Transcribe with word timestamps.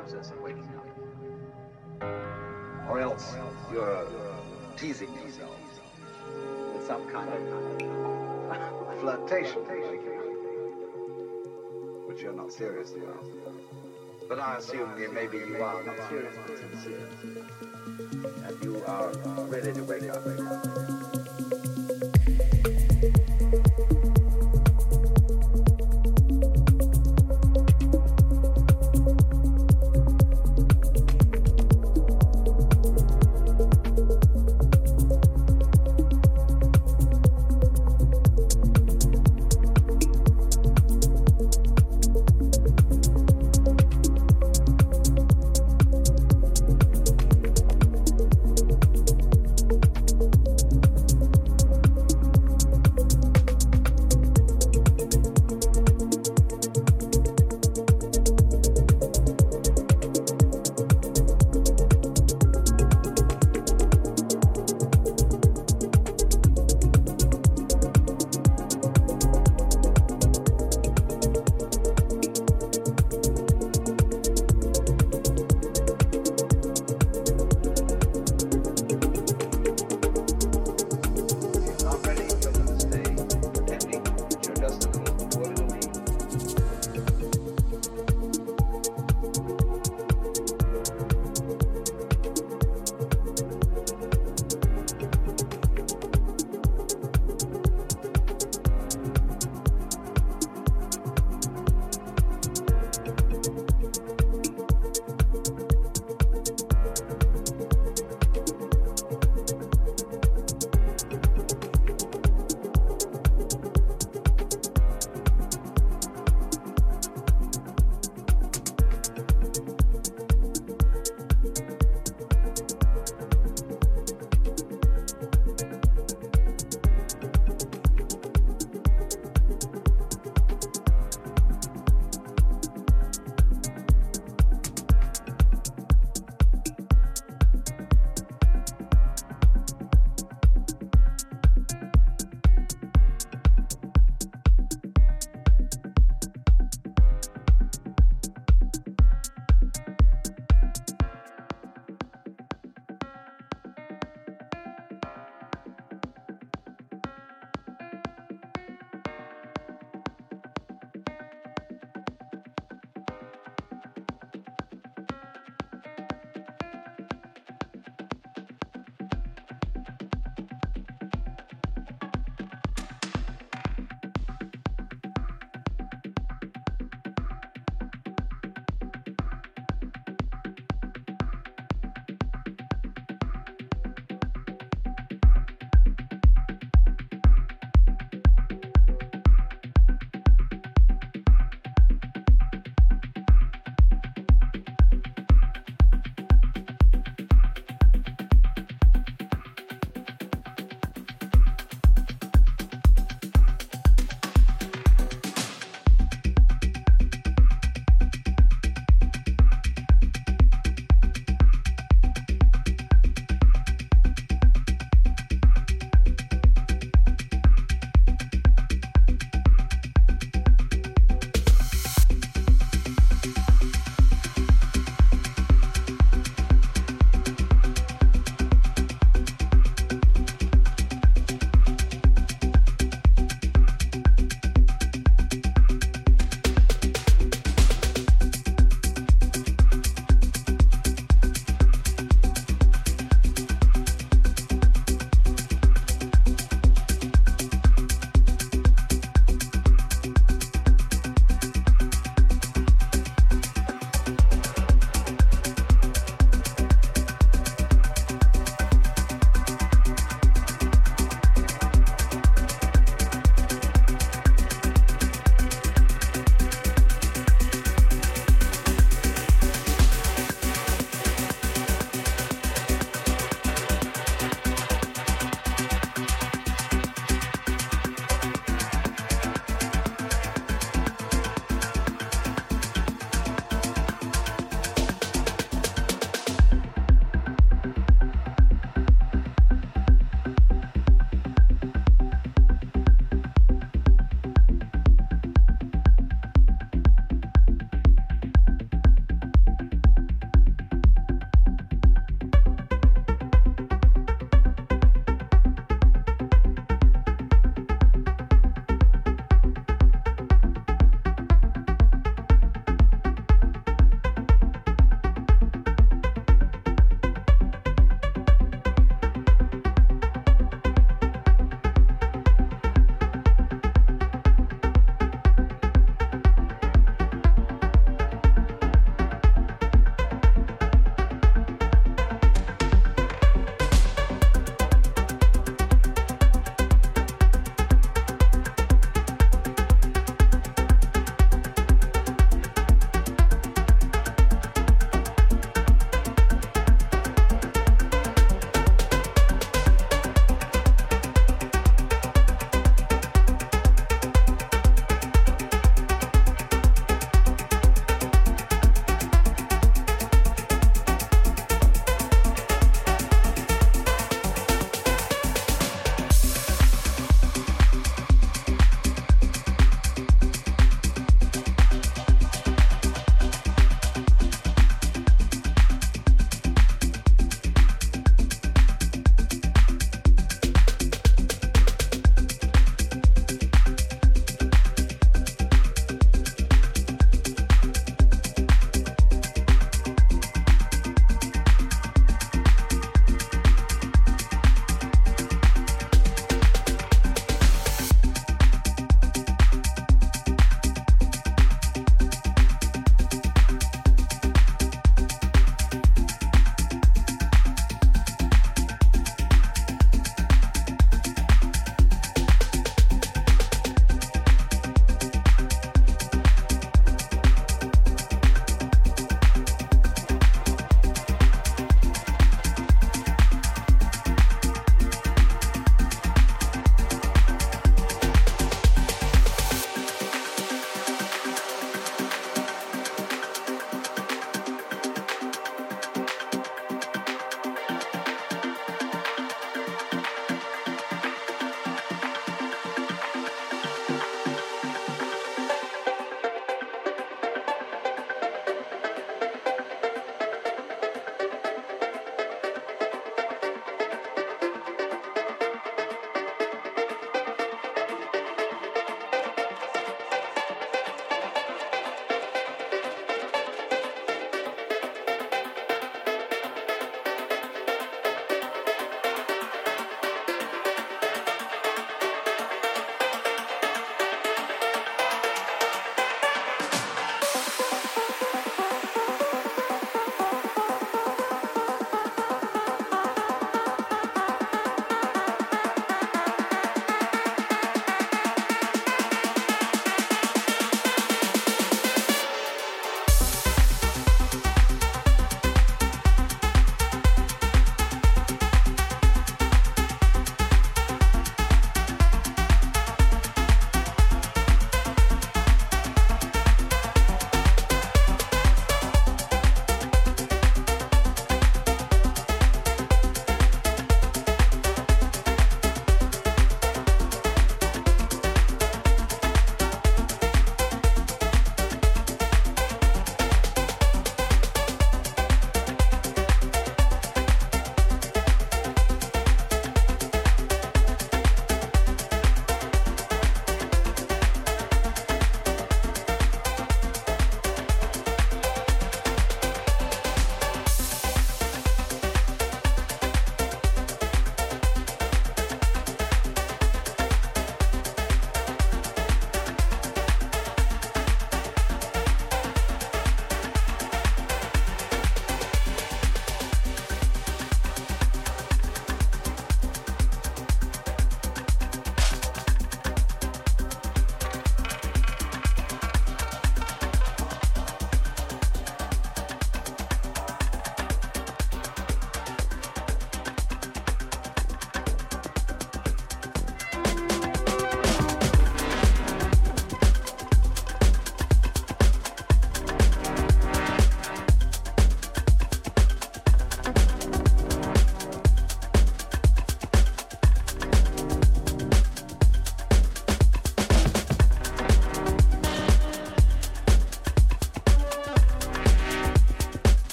process 0.00 0.30
of 0.30 0.40
waking 0.40 0.68
up. 0.78 0.86
Or 2.88 3.00
else 3.00 3.34
you're 3.70 4.06
teasing 4.76 5.12
yourselves 5.14 5.80
with 6.74 6.86
some 6.86 7.06
kind 7.10 7.28
of 7.28 7.40
flirtation, 9.00 9.60
which 12.06 12.22
you're 12.22 12.32
not 12.32 12.50
serious 12.50 12.92
about. 12.92 13.24
But 14.28 14.38
I 14.38 14.56
assume 14.56 14.90
you, 14.98 15.12
maybe 15.12 15.38
you 15.38 15.62
are 15.62 15.82
not 15.82 15.96
serious 16.08 16.34
but 16.46 16.56
sincere. 16.56 17.08
And 18.46 18.64
you 18.64 18.82
are 18.86 19.12
ready 19.48 19.72
to 19.72 19.82
wake 19.84 20.08
up. 20.08 20.24
In 20.26 21.19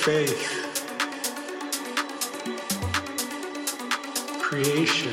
faith, 0.00 0.48
creation 4.40 5.12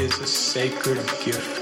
is 0.00 0.18
a 0.20 0.26
sacred 0.26 0.96
gift 1.22 1.57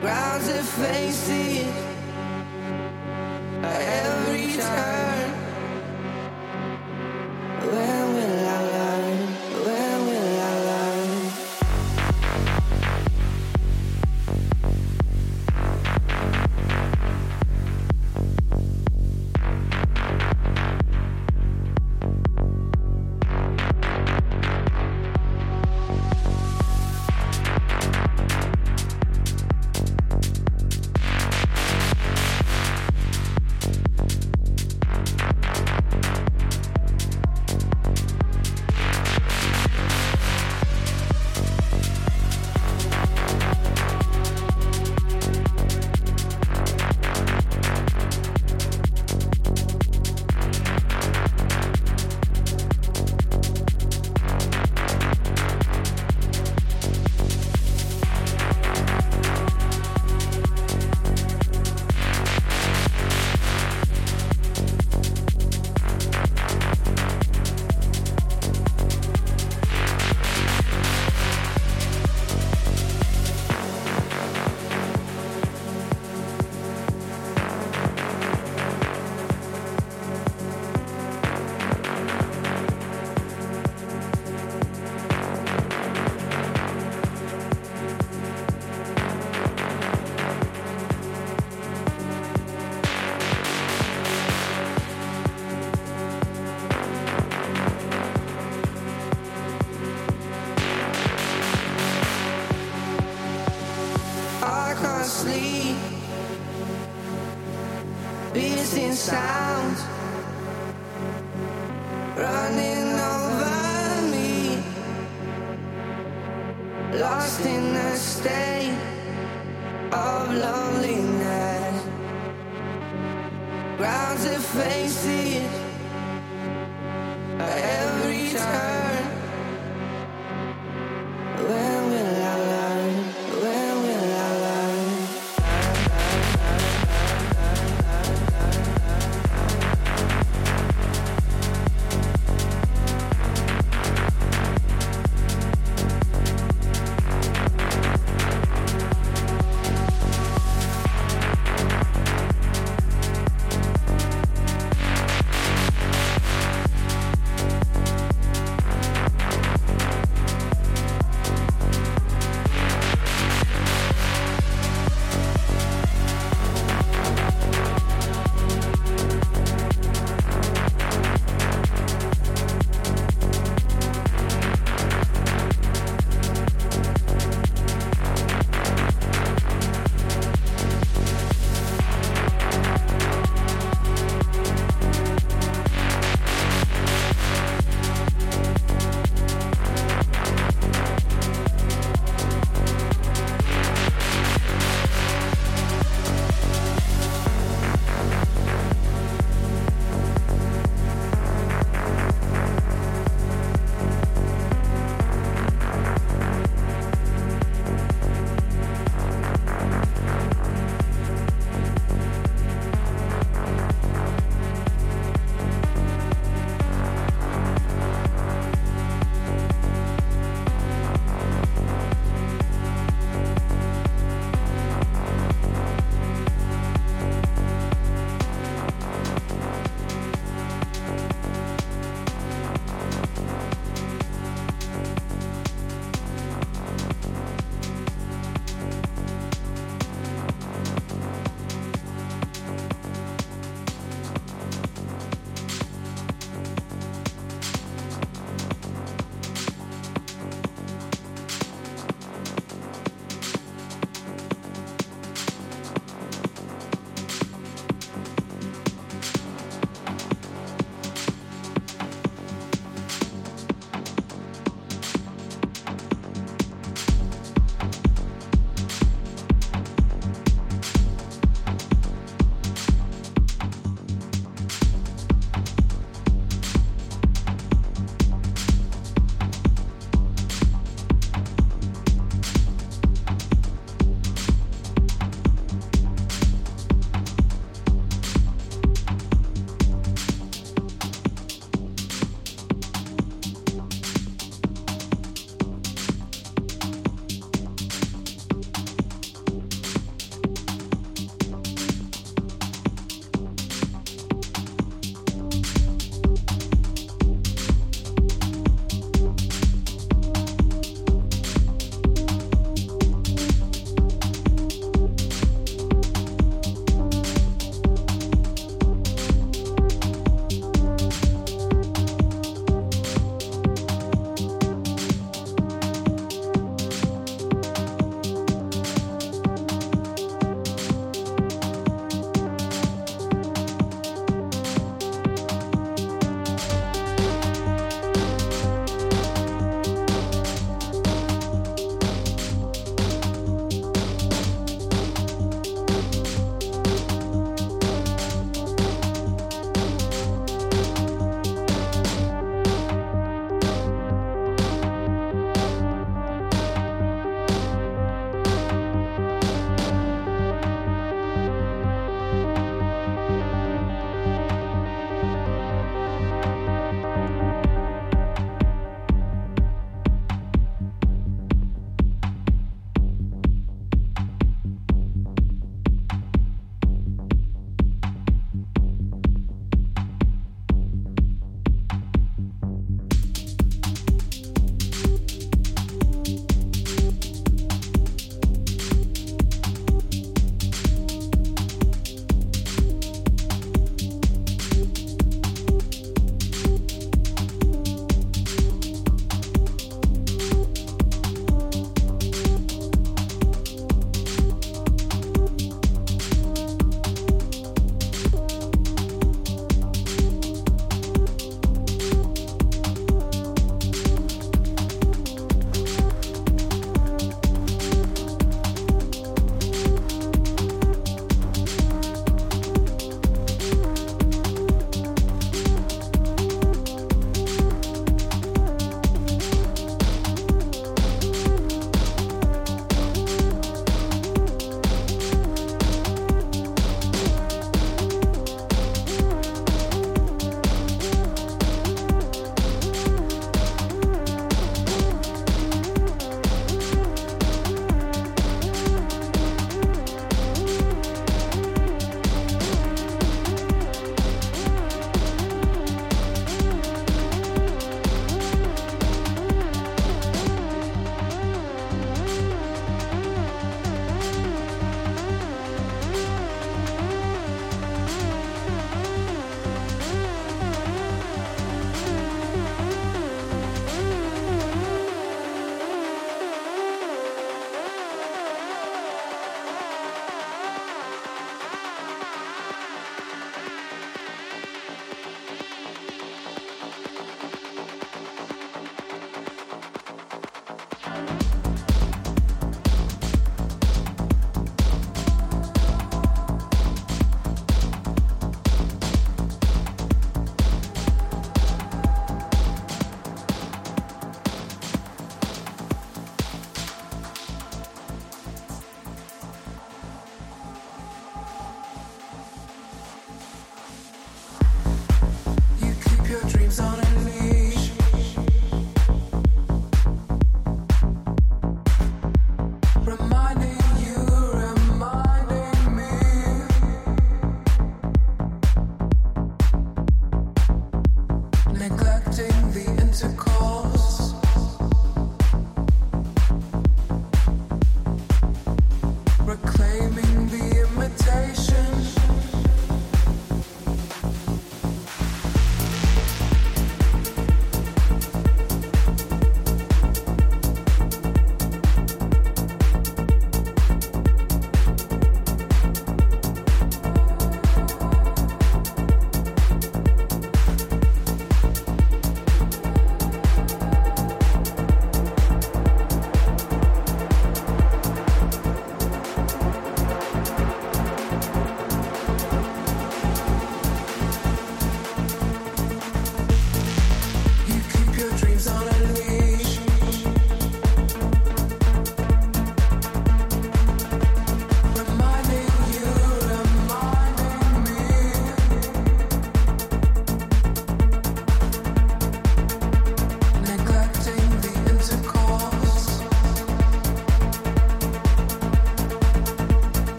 Browsing 0.00 0.62
faces. 0.62 1.66